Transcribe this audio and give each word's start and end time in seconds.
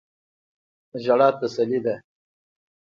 ژړا 1.03 1.27
تسلی 1.39 1.79
ده. 1.85 1.95